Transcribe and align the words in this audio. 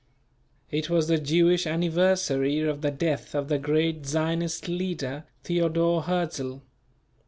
It 0.71 0.89
was 0.89 1.07
the 1.07 1.19
Jewish 1.19 1.67
anniversary 1.67 2.59
of 2.61 2.81
the 2.81 2.89
death 2.89 3.35
of 3.35 3.49
the 3.49 3.59
great 3.59 4.07
Zionist 4.07 4.67
leader, 4.67 5.25
Theodore 5.43 6.01
Hertzl. 6.01 6.61